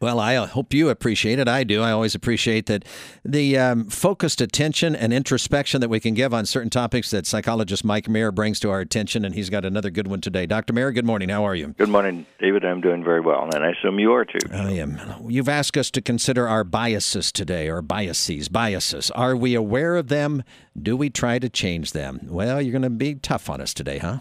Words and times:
Well, 0.00 0.20
I 0.20 0.36
hope 0.46 0.72
you 0.72 0.90
appreciate 0.90 1.40
it. 1.40 1.48
I 1.48 1.64
do. 1.64 1.82
I 1.82 1.90
always 1.90 2.14
appreciate 2.14 2.66
that 2.66 2.84
the 3.24 3.58
um, 3.58 3.88
focused 3.88 4.40
attention 4.40 4.94
and 4.94 5.12
introspection 5.12 5.80
that 5.80 5.88
we 5.88 5.98
can 5.98 6.14
give 6.14 6.32
on 6.32 6.46
certain 6.46 6.70
topics 6.70 7.10
that 7.10 7.26
psychologist 7.26 7.84
Mike 7.84 8.08
Mayer 8.08 8.30
brings 8.30 8.60
to 8.60 8.70
our 8.70 8.78
attention, 8.78 9.24
and 9.24 9.34
he's 9.34 9.50
got 9.50 9.64
another 9.64 9.90
good 9.90 10.06
one 10.06 10.20
today. 10.20 10.46
Dr. 10.46 10.72
Mayer, 10.72 10.92
good 10.92 11.04
morning. 11.04 11.30
How 11.30 11.44
are 11.44 11.56
you? 11.56 11.74
Good 11.78 11.88
morning, 11.88 12.26
David. 12.38 12.64
I'm 12.64 12.80
doing 12.80 13.02
very 13.02 13.20
well, 13.20 13.48
and 13.52 13.64
I 13.64 13.70
assume 13.70 13.98
you 13.98 14.12
are 14.12 14.24
too. 14.24 14.38
I 14.52 14.70
am. 14.72 15.00
You've 15.28 15.48
asked 15.48 15.76
us 15.76 15.90
to 15.90 16.00
consider 16.00 16.46
our 16.46 16.62
biases 16.62 17.32
today, 17.32 17.68
or 17.68 17.82
biases, 17.82 18.48
biases. 18.48 19.10
Are 19.12 19.34
we 19.34 19.56
aware 19.56 19.96
of 19.96 20.08
them? 20.08 20.44
Do 20.80 20.96
we 20.96 21.10
try 21.10 21.40
to 21.40 21.48
change 21.48 21.90
them? 21.90 22.20
Well, 22.28 22.62
you're 22.62 22.72
going 22.72 22.82
to 22.82 22.90
be 22.90 23.16
tough 23.16 23.50
on 23.50 23.60
us 23.60 23.74
today, 23.74 23.98
huh? 23.98 24.18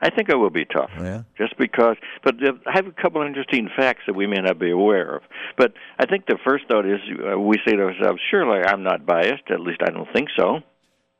I 0.00 0.10
think 0.10 0.28
it 0.28 0.36
will 0.36 0.50
be 0.50 0.64
tough. 0.64 0.90
Yeah. 1.00 1.22
Just 1.36 1.58
because, 1.58 1.96
but 2.22 2.36
I 2.66 2.72
have 2.72 2.86
a 2.86 2.92
couple 2.92 3.20
of 3.20 3.26
interesting 3.26 3.68
facts 3.76 4.02
that 4.06 4.14
we 4.14 4.26
may 4.26 4.40
not 4.40 4.58
be 4.58 4.70
aware 4.70 5.16
of. 5.16 5.22
But 5.56 5.72
I 5.98 6.06
think 6.06 6.26
the 6.26 6.38
first 6.46 6.64
thought 6.68 6.86
is 6.86 7.00
uh, 7.32 7.38
we 7.38 7.56
say 7.66 7.74
to 7.74 7.82
ourselves, 7.82 8.20
surely 8.30 8.60
I'm 8.64 8.84
not 8.84 9.04
biased, 9.04 9.50
at 9.50 9.60
least 9.60 9.80
I 9.82 9.90
don't 9.90 10.08
think 10.12 10.28
so. 10.36 10.60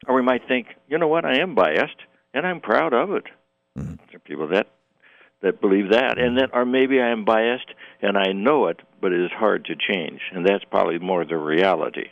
Or 0.06 0.14
we 0.14 0.22
might 0.22 0.46
think, 0.46 0.68
you 0.86 0.98
know 0.98 1.08
what, 1.08 1.24
I 1.24 1.40
am 1.40 1.56
biased, 1.56 1.96
and 2.32 2.46
I'm 2.46 2.60
proud 2.60 2.94
of 2.94 3.10
it. 3.10 3.24
Mm-hmm. 3.76 3.94
There 3.94 4.16
are 4.16 4.20
people 4.20 4.48
that 4.48 4.68
that 5.40 5.60
believe 5.60 5.92
that, 5.92 6.18
and 6.18 6.36
then, 6.36 6.48
or 6.52 6.64
maybe 6.64 7.00
I 7.00 7.10
am 7.10 7.24
biased 7.24 7.72
and 8.02 8.18
I 8.18 8.32
know 8.32 8.66
it, 8.66 8.80
but 9.00 9.12
it 9.12 9.20
is 9.20 9.30
hard 9.30 9.66
to 9.66 9.76
change, 9.76 10.20
and 10.32 10.44
that's 10.44 10.64
probably 10.64 10.98
more 10.98 11.24
the 11.24 11.36
reality. 11.36 12.06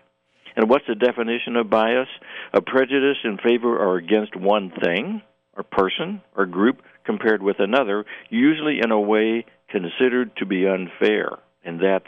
And 0.54 0.70
what's 0.70 0.86
the 0.86 0.94
definition 0.94 1.56
of 1.56 1.68
bias? 1.68 2.08
A 2.52 2.60
prejudice 2.60 3.18
in 3.24 3.38
favor 3.38 3.76
or 3.76 3.96
against 3.96 4.36
one 4.36 4.72
thing 4.82 5.22
or 5.56 5.62
person 5.62 6.20
or 6.36 6.46
group 6.46 6.82
compared 7.04 7.42
with 7.42 7.60
another, 7.60 8.04
usually 8.28 8.80
in 8.82 8.90
a 8.90 9.00
way 9.00 9.44
considered 9.68 10.36
to 10.36 10.46
be 10.46 10.66
unfair. 10.66 11.30
And 11.64 11.80
that's 11.80 12.04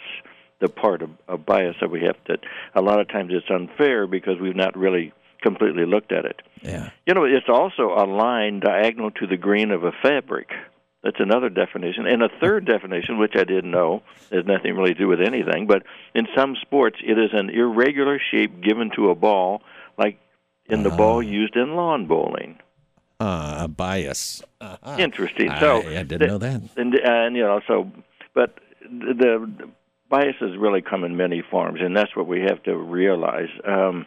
the 0.61 0.69
part 0.69 1.03
of, 1.03 1.11
of 1.27 1.47
bias 1.47 1.77
that 1.81 1.91
we 1.91 2.01
have 2.01 2.17
that 2.27 2.41
a 2.75 2.83
lot 2.83 3.01
of 3.01 3.09
times 3.09 3.33
it's 3.33 3.51
unfair 3.51 4.07
because 4.07 4.41
we've 4.41 4.57
not 4.57 4.77
really 4.77 5.13
completely 5.41 5.87
looked 5.87 6.13
at 6.13 6.25
it. 6.25 6.43
Yeah. 6.63 6.91
You 7.07 7.15
know, 7.15 7.25
it's 7.25 7.49
also 7.49 7.95
a 7.95 8.07
line 8.07 8.61
diagonal 8.61 9.13
to 9.13 9.27
the 9.27 9.37
grain 9.37 9.71
of 9.71 9.85
a 9.85 9.93
fabric. 10.03 10.49
That's 11.05 11.21
another 11.21 11.49
definition. 11.49 12.07
And 12.07 12.23
a 12.23 12.29
third 12.41 12.67
definition, 12.67 13.19
which 13.19 13.35
I 13.37 13.45
didn't 13.45 13.71
know, 13.71 14.03
has 14.33 14.45
nothing 14.45 14.75
really 14.75 14.95
to 14.95 14.99
do 14.99 15.07
with 15.07 15.21
anything, 15.21 15.69
but 15.69 15.85
in 16.13 16.27
some 16.37 16.57
sports, 16.61 16.97
it 17.05 17.17
is 17.19 17.31
an 17.33 17.51
irregular 17.51 18.21
shape 18.33 18.61
given 18.61 18.91
to 18.97 19.11
a 19.11 19.15
ball, 19.15 19.63
like 19.97 20.19
in 20.69 20.83
the 20.83 20.91
uh, 20.91 20.97
ball 20.97 21.23
used 21.23 21.55
in 21.55 21.77
lawn 21.77 22.07
bowling 22.07 22.59
uh, 23.21 23.59
a 23.63 23.69
bias. 23.69 24.43
Uh-huh. 24.61 24.97
Interesting. 24.99 25.51
So 25.61 25.83
I, 25.83 26.01
I 26.01 26.03
didn't 26.03 26.21
the, 26.21 26.27
know 26.27 26.39
that. 26.39 26.63
And, 26.77 26.95
and 26.95 27.37
you 27.37 27.43
know, 27.43 27.61
so 27.67 27.91
but 28.35 28.59
the, 28.83 29.15
the 29.15 29.69
biases 30.09 30.57
really 30.59 30.83
come 30.83 31.05
in 31.05 31.17
many 31.17 31.43
forms, 31.51 31.81
and 31.83 31.97
that's 31.97 32.15
what 32.17 32.27
we 32.27 32.41
have 32.43 32.63
to 32.65 32.77
realize. 32.77 33.49
Um, 33.67 34.07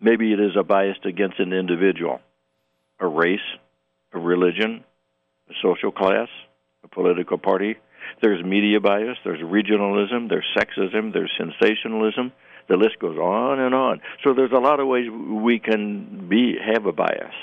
maybe 0.00 0.32
it 0.32 0.40
is 0.40 0.52
a 0.58 0.62
bias 0.62 0.96
against 1.04 1.38
an 1.38 1.52
individual, 1.52 2.20
a 3.00 3.06
race, 3.06 3.38
a 4.12 4.18
religion, 4.18 4.84
a 5.50 5.52
social 5.62 5.92
class, 5.92 6.28
a 6.84 6.88
political 6.88 7.38
party. 7.38 7.76
There's 8.22 8.42
media 8.44 8.80
bias, 8.80 9.18
there's 9.24 9.40
regionalism, 9.40 10.28
there's 10.28 10.46
sexism, 10.56 11.12
there's 11.12 11.30
sensationalism. 11.36 12.32
The 12.68 12.76
list 12.76 12.98
goes 13.00 13.16
on 13.16 13.60
and 13.60 13.74
on. 13.74 14.00
So 14.24 14.34
there's 14.34 14.50
a 14.50 14.58
lot 14.58 14.80
of 14.80 14.88
ways 14.88 15.08
we 15.10 15.60
can 15.60 16.28
be 16.28 16.56
have 16.74 16.86
a 16.86 16.92
bias 16.92 17.34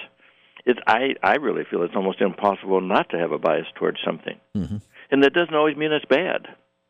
it's 0.66 0.80
I 0.88 1.16
I 1.22 1.36
really 1.36 1.64
feel 1.70 1.84
it's 1.84 1.96
almost 1.96 2.22
impossible 2.22 2.82
not 2.82 3.10
to 3.10 3.18
have 3.18 3.32
a 3.32 3.38
bias 3.38 3.68
towards 3.76 4.00
something, 4.06 4.40
mm-hmm. 4.56 4.78
and 5.12 5.24
that 5.24 5.34
doesn't 5.34 5.56
always 5.56 5.78
mean 5.78 5.92
it's 5.92 6.06
bad. 6.06 6.48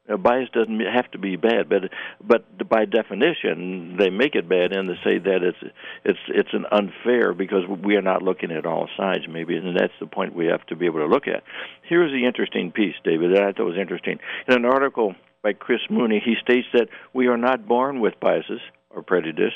A 0.09 0.17
bias 0.17 0.49
doesn't 0.53 0.81
have 0.81 1.09
to 1.11 1.17
be 1.17 1.37
bad, 1.37 1.69
but 1.69 1.83
but 2.21 2.67
by 2.67 2.85
definition 2.85 3.95
they 3.97 4.09
make 4.09 4.35
it 4.35 4.49
bad 4.49 4.73
and 4.73 4.89
they 4.89 4.99
say 5.03 5.17
that 5.17 5.39
it's 5.43 5.73
it's 6.03 6.19
it's 6.27 6.53
an 6.53 6.65
unfair 6.71 7.33
because 7.33 7.63
we 7.67 7.95
are 7.95 8.01
not 8.01 8.21
looking 8.21 8.51
at 8.51 8.65
all 8.65 8.89
sides 8.97 9.23
maybe, 9.29 9.55
and 9.55 9.75
that's 9.77 9.93
the 9.99 10.07
point 10.07 10.35
we 10.35 10.47
have 10.47 10.65
to 10.67 10.75
be 10.75 10.85
able 10.85 10.99
to 10.99 11.07
look 11.07 11.27
at. 11.27 11.43
Here's 11.87 12.11
the 12.11 12.27
interesting 12.27 12.71
piece, 12.71 12.95
David, 13.03 13.33
that 13.33 13.43
I 13.43 13.53
thought 13.53 13.65
was 13.65 13.77
interesting. 13.79 14.19
In 14.47 14.55
an 14.55 14.65
article 14.65 15.15
by 15.41 15.53
Chris 15.53 15.81
Mooney, 15.89 16.21
he 16.23 16.35
states 16.41 16.67
that 16.73 16.89
we 17.13 17.27
are 17.27 17.37
not 17.37 17.67
born 17.67 18.01
with 18.01 18.19
biases 18.19 18.61
or 18.89 19.03
prejudice. 19.03 19.53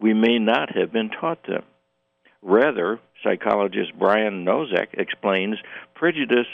We 0.00 0.14
may 0.14 0.38
not 0.38 0.76
have 0.76 0.92
been 0.92 1.10
taught 1.10 1.46
them. 1.46 1.64
Rather, 2.44 3.00
psychologist 3.22 3.92
Brian 3.98 4.44
Nosek 4.44 4.88
explains 4.92 5.56
prejudice 5.94 6.46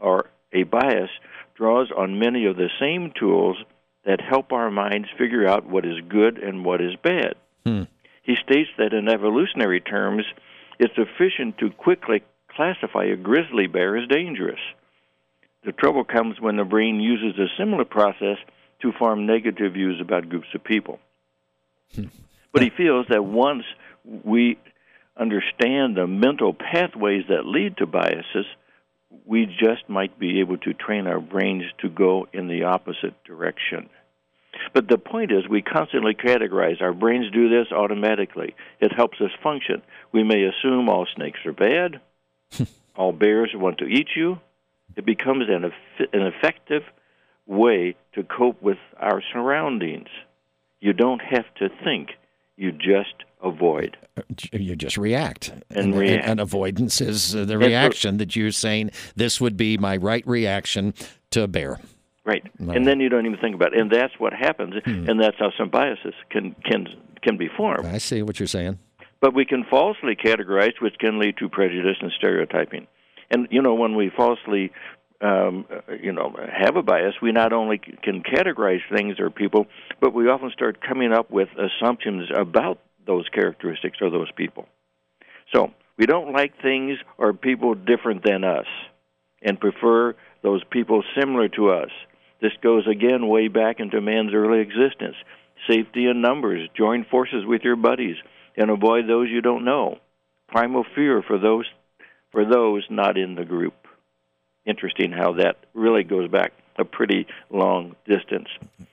or 0.00 0.26
a 0.52 0.64
bias 0.64 1.10
draws 1.54 1.92
on 1.96 2.18
many 2.18 2.44
of 2.46 2.56
the 2.56 2.68
same 2.80 3.12
tools 3.16 3.56
that 4.04 4.20
help 4.20 4.52
our 4.52 4.70
minds 4.70 5.08
figure 5.16 5.46
out 5.46 5.64
what 5.64 5.84
is 5.84 6.00
good 6.08 6.38
and 6.38 6.64
what 6.64 6.80
is 6.80 6.96
bad. 7.02 7.34
Hmm. 7.64 7.82
He 8.22 8.34
states 8.34 8.70
that 8.78 8.92
in 8.92 9.08
evolutionary 9.08 9.80
terms, 9.80 10.24
it's 10.80 10.94
efficient 10.96 11.58
to 11.58 11.70
quickly 11.70 12.24
classify 12.50 13.04
a 13.04 13.16
grizzly 13.16 13.68
bear 13.68 13.96
as 13.96 14.08
dangerous. 14.08 14.60
The 15.64 15.72
trouble 15.72 16.04
comes 16.04 16.40
when 16.40 16.56
the 16.56 16.64
brain 16.64 16.98
uses 16.98 17.38
a 17.38 17.46
similar 17.56 17.84
process 17.84 18.38
to 18.82 18.92
form 18.92 19.26
negative 19.26 19.74
views 19.74 20.00
about 20.00 20.28
groups 20.28 20.48
of 20.52 20.64
people. 20.64 20.98
Hmm. 21.94 22.06
But 22.52 22.62
he 22.62 22.70
feels 22.70 23.06
that 23.08 23.24
once 23.24 23.64
we 24.24 24.58
understand 25.18 25.96
the 25.96 26.06
mental 26.06 26.54
pathways 26.54 27.24
that 27.28 27.46
lead 27.46 27.76
to 27.78 27.86
biases, 27.86 28.46
we 29.24 29.46
just 29.46 29.88
might 29.88 30.18
be 30.18 30.40
able 30.40 30.58
to 30.58 30.74
train 30.74 31.06
our 31.06 31.20
brains 31.20 31.64
to 31.82 31.88
go 31.88 32.26
in 32.32 32.48
the 32.48 32.64
opposite 32.64 33.22
direction. 33.24 33.88
But 34.72 34.88
the 34.88 34.98
point 34.98 35.32
is, 35.32 35.48
we 35.48 35.62
constantly 35.62 36.14
categorize. 36.14 36.80
Our 36.80 36.92
brains 36.92 37.30
do 37.32 37.48
this 37.48 37.70
automatically. 37.72 38.54
It 38.80 38.92
helps 38.92 39.20
us 39.20 39.30
function. 39.42 39.82
We 40.12 40.24
may 40.24 40.44
assume 40.44 40.88
all 40.88 41.06
snakes 41.14 41.40
are 41.46 41.52
bad, 41.52 42.00
all 42.96 43.12
bears 43.12 43.50
want 43.54 43.78
to 43.78 43.86
eat 43.86 44.08
you. 44.16 44.40
It 44.96 45.04
becomes 45.04 45.44
an, 45.48 45.64
an 45.64 46.26
effective 46.26 46.82
way 47.46 47.96
to 48.14 48.22
cope 48.22 48.60
with 48.60 48.78
our 48.98 49.22
surroundings. 49.32 50.08
You 50.80 50.92
don't 50.92 51.22
have 51.22 51.46
to 51.56 51.68
think, 51.84 52.10
you 52.58 52.72
just 52.72 53.14
avoid. 53.42 53.96
You 54.52 54.74
just 54.74 54.98
react. 54.98 55.52
And, 55.70 55.78
and, 55.78 55.98
react. 55.98 56.26
and 56.26 56.40
avoidance 56.40 57.00
is 57.00 57.34
uh, 57.34 57.44
the 57.44 57.56
reaction 57.56 58.16
that 58.16 58.34
you're 58.34 58.50
saying, 58.50 58.90
this 59.14 59.40
would 59.40 59.56
be 59.56 59.78
my 59.78 59.96
right 59.96 60.26
reaction 60.26 60.92
to 61.30 61.44
a 61.44 61.46
bear. 61.48 61.78
Right. 62.24 62.42
And 62.58 62.86
then 62.86 63.00
you 63.00 63.08
don't 63.08 63.24
even 63.24 63.38
think 63.38 63.54
about 63.54 63.72
it. 63.72 63.80
And 63.80 63.90
that's 63.90 64.12
what 64.18 64.34
happens. 64.34 64.74
Hmm. 64.84 65.08
And 65.08 65.20
that's 65.20 65.38
how 65.38 65.50
some 65.56 65.70
biases 65.70 66.14
can, 66.30 66.54
can, 66.64 66.88
can 67.22 67.38
be 67.38 67.48
formed. 67.56 67.86
I 67.86 67.98
see 67.98 68.22
what 68.22 68.38
you're 68.40 68.48
saying. 68.48 68.78
But 69.20 69.34
we 69.34 69.44
can 69.44 69.64
falsely 69.64 70.14
categorize, 70.14 70.80
which 70.80 70.98
can 70.98 71.18
lead 71.18 71.36
to 71.38 71.48
prejudice 71.48 71.96
and 72.00 72.10
stereotyping. 72.18 72.86
And, 73.30 73.48
you 73.50 73.62
know, 73.62 73.74
when 73.74 73.94
we 73.94 74.10
falsely 74.14 74.72
um, 75.20 75.66
you 76.00 76.12
know, 76.12 76.34
have 76.52 76.76
a 76.76 76.82
bias, 76.82 77.14
we 77.20 77.32
not 77.32 77.52
only 77.52 77.78
can 77.78 78.22
categorize 78.22 78.80
things 78.94 79.18
or 79.18 79.30
people, 79.30 79.66
but 80.00 80.14
we 80.14 80.28
often 80.28 80.50
start 80.50 80.78
coming 80.86 81.12
up 81.12 81.30
with 81.30 81.48
assumptions 81.58 82.28
about 82.34 82.78
those 83.06 83.28
characteristics 83.28 83.98
or 84.00 84.10
those 84.10 84.30
people. 84.36 84.66
So 85.52 85.72
we 85.96 86.06
don't 86.06 86.32
like 86.32 86.60
things 86.62 86.98
or 87.16 87.32
people 87.32 87.74
different 87.74 88.22
than 88.24 88.44
us 88.44 88.66
and 89.42 89.58
prefer 89.58 90.14
those 90.42 90.62
people 90.70 91.02
similar 91.18 91.48
to 91.48 91.70
us. 91.70 91.90
This 92.40 92.52
goes 92.62 92.86
again 92.86 93.26
way 93.26 93.48
back 93.48 93.80
into 93.80 94.00
man's 94.00 94.32
early 94.34 94.60
existence. 94.60 95.16
Safety 95.68 96.06
in 96.06 96.20
numbers, 96.20 96.68
join 96.76 97.04
forces 97.10 97.44
with 97.44 97.62
your 97.62 97.76
buddies 97.76 98.16
and 98.56 98.70
avoid 98.70 99.08
those 99.08 99.28
you 99.28 99.40
don't 99.40 99.64
know. 99.64 99.98
Primal 100.48 100.84
fear 100.94 101.22
for 101.26 101.38
those 101.38 101.66
for 102.30 102.44
those 102.44 102.84
not 102.90 103.16
in 103.16 103.34
the 103.34 103.44
group. 103.44 103.74
Interesting 104.68 105.12
how 105.12 105.32
that 105.32 105.56
really 105.74 106.04
goes 106.04 106.30
back 106.30 106.52
a 106.76 106.84
pretty 106.84 107.26
long 107.50 107.96
distance. 108.06 108.48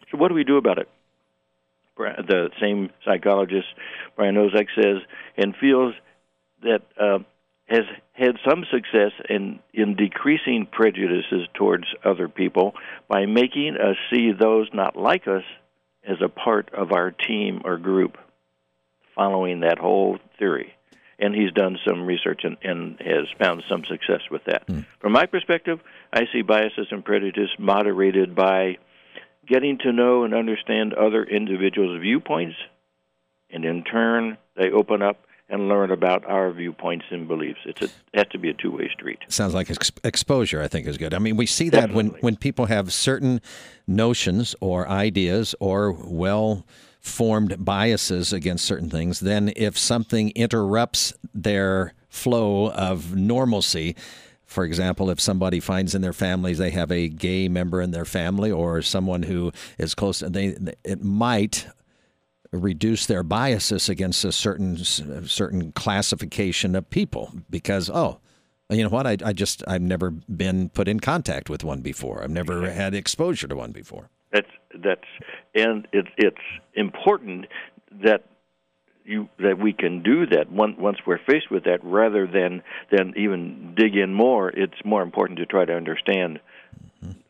So 0.09 0.17
what 0.17 0.29
do 0.29 0.33
we 0.33 0.43
do 0.43 0.57
about 0.57 0.79
it? 0.79 0.89
the 1.97 2.49
same 2.61 2.89
psychologist, 3.05 3.67
Brian 4.15 4.35
Nosek, 4.35 4.67
says, 4.75 5.01
and 5.37 5.55
feels 5.55 5.93
that 6.61 6.81
uh, 6.99 7.19
has 7.67 7.83
had 8.13 8.35
some 8.47 8.65
success 8.71 9.11
in, 9.29 9.59
in 9.73 9.95
decreasing 9.95 10.67
prejudices 10.71 11.47
towards 11.53 11.85
other 12.03 12.27
people 12.27 12.73
by 13.07 13.25
making 13.25 13.77
us 13.77 13.95
see 14.11 14.31
those 14.31 14.67
not 14.73 14.95
like 14.95 15.27
us 15.27 15.43
as 16.07 16.17
a 16.21 16.29
part 16.29 16.69
of 16.73 16.91
our 16.91 17.11
team 17.11 17.61
or 17.65 17.77
group, 17.77 18.17
following 19.15 19.61
that 19.61 19.79
whole 19.79 20.19
theory. 20.37 20.74
And 21.17 21.33
he's 21.33 21.51
done 21.51 21.77
some 21.87 22.05
research 22.05 22.41
and, 22.43 22.57
and 22.61 22.99
has 22.99 23.27
found 23.39 23.63
some 23.69 23.85
success 23.85 24.21
with 24.29 24.43
that. 24.45 24.67
Mm. 24.67 24.85
From 24.99 25.13
my 25.13 25.25
perspective, 25.25 25.79
I 26.11 26.27
see 26.33 26.41
biases 26.41 26.87
and 26.91 27.05
prejudice 27.05 27.49
moderated 27.57 28.35
by 28.35 28.77
getting 29.47 29.77
to 29.79 29.91
know 29.91 30.23
and 30.23 30.33
understand 30.33 30.93
other 30.93 31.23
individuals' 31.23 32.01
viewpoints, 32.01 32.55
and 33.49 33.63
in 33.63 33.83
turn, 33.83 34.37
they 34.57 34.71
open 34.71 35.01
up 35.01 35.25
and 35.47 35.69
learn 35.69 35.91
about 35.91 36.25
our 36.25 36.51
viewpoints 36.51 37.05
and 37.11 37.27
beliefs. 37.27 37.59
It's 37.65 37.81
a, 37.81 37.85
it 37.85 37.91
has 38.15 38.27
to 38.31 38.39
be 38.39 38.49
a 38.49 38.53
two 38.53 38.71
way 38.71 38.89
street. 38.91 39.19
Sounds 39.27 39.53
like 39.53 39.69
ex- 39.69 39.91
exposure, 40.03 40.61
I 40.61 40.67
think, 40.67 40.87
is 40.87 40.97
good. 40.97 41.13
I 41.13 41.19
mean, 41.19 41.37
we 41.37 41.45
see 41.45 41.69
that 41.69 41.93
when, 41.93 42.07
when 42.21 42.35
people 42.35 42.65
have 42.65 42.91
certain 42.91 43.41
notions 43.85 44.55
or 44.59 44.87
ideas 44.89 45.53
or 45.59 45.91
well 45.91 46.65
formed 47.05 47.63
biases 47.63 48.33
against 48.33 48.65
certain 48.65 48.89
things, 48.89 49.19
then 49.19 49.53
if 49.55 49.77
something 49.77 50.31
interrupts 50.31 51.13
their 51.33 51.93
flow 52.09 52.71
of 52.71 53.15
normalcy, 53.15 53.95
for 54.45 54.63
example, 54.63 55.09
if 55.09 55.19
somebody 55.19 55.59
finds 55.59 55.93
in 55.93 56.01
their 56.01 56.13
families 56.13 56.57
they 56.57 56.71
have 56.71 56.91
a 56.91 57.07
gay 57.07 57.47
member 57.47 57.81
in 57.81 57.91
their 57.91 58.05
family 58.05 58.51
or 58.51 58.81
someone 58.81 59.23
who 59.23 59.51
is 59.77 59.93
close, 59.93 60.19
they 60.19 60.57
it 60.83 61.03
might 61.03 61.67
reduce 62.51 63.05
their 63.05 63.23
biases 63.23 63.89
against 63.89 64.23
a 64.23 64.31
certain 64.31 64.77
certain 64.77 65.71
classification 65.73 66.75
of 66.75 66.89
people 66.89 67.33
because 67.49 67.89
oh 67.89 68.19
you 68.69 68.81
know 68.83 68.89
what? 68.89 69.05
I, 69.05 69.17
I 69.23 69.33
just 69.33 69.63
I've 69.67 69.81
never 69.81 70.09
been 70.09 70.69
put 70.69 70.87
in 70.87 70.99
contact 70.99 71.49
with 71.49 71.63
one 71.63 71.81
before. 71.81 72.23
I've 72.23 72.31
never 72.31 72.69
had 72.71 72.95
exposure 72.95 73.47
to 73.47 73.55
one 73.55 73.71
before. 73.71 74.09
That's 74.31 74.49
that's 74.83 75.05
and 75.55 75.87
it's 75.91 76.09
it's 76.17 76.37
important 76.73 77.47
that 78.03 78.23
you 79.03 79.29
that 79.39 79.57
we 79.59 79.73
can 79.73 80.03
do 80.03 80.25
that 80.27 80.51
once 80.51 80.97
we're 81.05 81.19
faced 81.25 81.49
with 81.49 81.63
that 81.63 81.79
rather 81.83 82.27
than 82.27 82.61
than 82.91 83.13
even 83.17 83.73
dig 83.75 83.95
in 83.95 84.13
more 84.13 84.49
it's 84.49 84.83
more 84.83 85.01
important 85.01 85.39
to 85.39 85.45
try 85.45 85.65
to 85.65 85.73
understand 85.73 86.39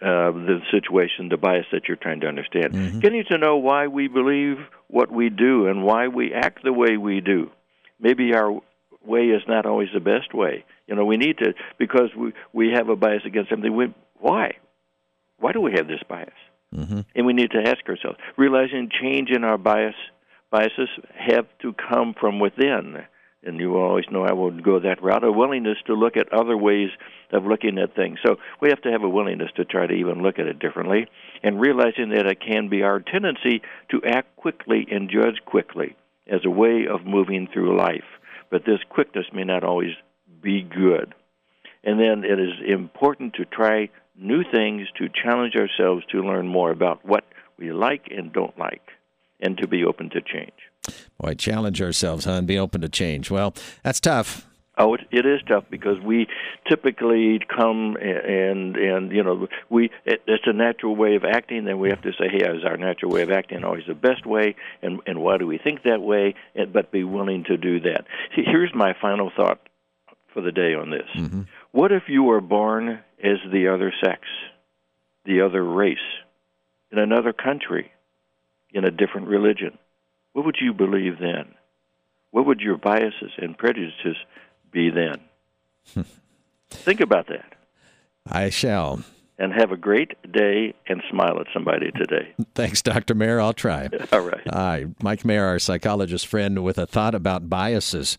uh, 0.01 0.31
the 0.31 0.59
situation, 0.71 1.29
the 1.29 1.37
bias 1.37 1.65
that 1.71 1.87
you're 1.87 1.97
trying 1.97 2.21
to 2.21 2.27
understand. 2.27 2.73
Mm-hmm. 2.73 2.99
Getting 2.99 3.23
to 3.31 3.37
know 3.37 3.57
why 3.57 3.87
we 3.87 4.07
believe 4.07 4.57
what 4.87 5.11
we 5.11 5.29
do 5.29 5.67
and 5.67 5.83
why 5.83 6.07
we 6.07 6.33
act 6.33 6.63
the 6.63 6.71
way 6.71 6.97
we 6.97 7.21
do. 7.21 7.49
Maybe 7.99 8.33
our 8.35 8.61
way 9.03 9.23
is 9.27 9.41
not 9.47 9.65
always 9.65 9.89
the 9.93 9.99
best 9.99 10.33
way. 10.33 10.63
You 10.87 10.95
know, 10.95 11.05
we 11.05 11.17
need 11.17 11.39
to 11.39 11.53
because 11.77 12.09
we 12.15 12.33
we 12.53 12.71
have 12.71 12.89
a 12.89 12.95
bias 12.95 13.23
against 13.25 13.49
something. 13.49 13.75
We, 13.75 13.93
why? 14.19 14.57
Why 15.39 15.51
do 15.51 15.61
we 15.61 15.73
have 15.73 15.87
this 15.87 16.01
bias? 16.07 16.29
Mm-hmm. 16.75 16.99
And 17.15 17.25
we 17.25 17.33
need 17.33 17.51
to 17.51 17.61
ask 17.65 17.87
ourselves, 17.87 18.17
realizing 18.37 18.89
change 19.01 19.29
in 19.29 19.43
our 19.43 19.57
bias 19.57 19.95
biases 20.51 20.89
have 21.17 21.47
to 21.61 21.73
come 21.73 22.13
from 22.19 22.39
within 22.39 23.05
and 23.45 23.59
you 23.59 23.77
always 23.77 24.05
know 24.11 24.23
I 24.23 24.33
would 24.33 24.63
go 24.63 24.79
that 24.79 25.01
route, 25.01 25.23
a 25.23 25.31
willingness 25.31 25.77
to 25.85 25.93
look 25.93 26.17
at 26.17 26.33
other 26.33 26.57
ways 26.57 26.89
of 27.31 27.45
looking 27.45 27.77
at 27.77 27.95
things. 27.95 28.17
So 28.25 28.37
we 28.59 28.69
have 28.69 28.81
to 28.81 28.91
have 28.91 29.03
a 29.03 29.09
willingness 29.09 29.51
to 29.55 29.65
try 29.65 29.85
to 29.85 29.93
even 29.93 30.23
look 30.23 30.39
at 30.39 30.47
it 30.47 30.59
differently 30.59 31.07
and 31.43 31.61
realizing 31.61 32.09
that 32.09 32.25
it 32.25 32.41
can 32.41 32.69
be 32.69 32.81
our 32.81 32.99
tendency 32.99 33.61
to 33.91 34.01
act 34.03 34.35
quickly 34.35 34.87
and 34.89 35.09
judge 35.09 35.39
quickly 35.45 35.95
as 36.27 36.41
a 36.43 36.49
way 36.49 36.87
of 36.89 37.05
moving 37.05 37.47
through 37.53 37.77
life. 37.77 38.03
But 38.49 38.65
this 38.65 38.79
quickness 38.89 39.25
may 39.31 39.43
not 39.43 39.63
always 39.63 39.93
be 40.41 40.63
good. 40.63 41.13
And 41.83 41.99
then 41.99 42.23
it 42.23 42.39
is 42.39 42.53
important 42.67 43.35
to 43.35 43.45
try 43.45 43.89
new 44.17 44.43
things, 44.43 44.87
to 44.97 45.09
challenge 45.09 45.55
ourselves 45.55 46.03
to 46.11 46.21
learn 46.21 46.47
more 46.47 46.71
about 46.71 47.05
what 47.05 47.25
we 47.57 47.71
like 47.71 48.07
and 48.11 48.31
don't 48.33 48.57
like, 48.57 48.89
and 49.39 49.57
to 49.57 49.67
be 49.67 49.83
open 49.83 50.09
to 50.11 50.21
change. 50.21 50.53
Boy, 51.19 51.33
challenge 51.33 51.81
ourselves, 51.81 52.25
huh, 52.25 52.33
and 52.33 52.47
be 52.47 52.59
open 52.59 52.81
to 52.81 52.89
change. 52.89 53.31
Well, 53.31 53.53
that's 53.83 53.99
tough. 53.99 54.45
Oh, 54.77 54.93
it, 54.95 55.01
it 55.09 55.25
is 55.25 55.41
tough 55.47 55.63
because 55.69 55.99
we 56.01 56.27
typically 56.67 57.39
come 57.39 57.95
and 57.95 58.75
and 58.75 59.11
you 59.11 59.23
know 59.23 59.47
we 59.69 59.89
it, 60.03 60.21
it's 60.27 60.43
a 60.45 60.53
natural 60.53 60.95
way 60.95 61.15
of 61.15 61.23
acting. 61.23 61.63
Then 61.63 61.79
we 61.79 61.89
have 61.89 62.01
to 62.01 62.11
say, 62.11 62.27
hey, 62.29 62.43
is 62.43 62.65
our 62.65 62.75
natural 62.75 63.11
way 63.11 63.21
of 63.21 63.31
acting 63.31 63.63
always 63.63 63.85
the 63.87 63.93
best 63.93 64.25
way? 64.25 64.55
And 64.81 64.99
and 65.07 65.21
why 65.21 65.37
do 65.37 65.47
we 65.47 65.57
think 65.57 65.83
that 65.83 66.01
way? 66.01 66.35
And, 66.55 66.73
but 66.73 66.91
be 66.91 67.05
willing 67.05 67.45
to 67.45 67.55
do 67.55 67.79
that. 67.81 68.05
See, 68.35 68.43
here's 68.45 68.73
my 68.75 68.93
final 69.01 69.31
thought 69.35 69.59
for 70.35 70.41
the 70.41 70.51
day 70.51 70.75
on 70.75 70.91
this. 70.91 71.07
Mm-hmm. 71.17 71.41
What 71.71 71.91
if 71.91 72.03
you 72.07 72.21
were 72.21 72.41
born 72.41 72.99
as 73.23 73.37
the 73.51 73.69
other 73.69 73.91
sex, 74.03 74.21
the 75.25 75.41
other 75.41 75.63
race, 75.63 75.97
in 76.91 76.99
another 76.99 77.33
country, 77.33 77.91
in 78.71 78.85
a 78.85 78.91
different 78.91 79.27
religion? 79.27 79.79
what 80.35 80.43
would 80.43 80.57
you 80.59 80.73
believe 80.73 81.17
then? 81.17 81.55
What 82.31 82.45
would 82.45 82.59
your 82.59 82.77
biases 82.77 83.31
and 83.37 83.57
prejudices 83.57 84.17
be 84.69 84.89
then? 84.89 85.21
Think 86.69 86.99
about 86.99 87.27
that. 87.27 87.53
I 88.29 88.49
shall. 88.49 89.01
And 89.37 89.53
have 89.53 89.71
a 89.71 89.77
great 89.77 90.11
day 90.29 90.73
and 90.87 91.01
smile 91.09 91.39
at 91.39 91.47
somebody 91.53 91.89
today. 91.91 92.35
Thanks, 92.53 92.81
Dr. 92.81 93.15
Mayer. 93.15 93.39
I'll 93.39 93.53
try. 93.53 93.87
All 94.11 94.21
right. 94.21 94.45
Hi, 94.49 94.87
Mike 95.01 95.23
Mayer, 95.23 95.45
our 95.45 95.59
psychologist 95.59 96.27
friend, 96.27 96.61
with 96.61 96.77
a 96.77 96.85
thought 96.85 97.15
about 97.15 97.49
biases. 97.49 98.13